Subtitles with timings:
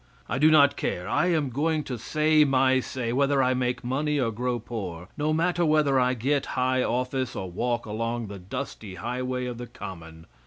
[0.27, 4.19] I do not care: I am going to say my say, whether I make money
[4.19, 8.95] or grow poor; no matter whether I get high office or walk along the dusty
[8.95, 10.25] highway of the common.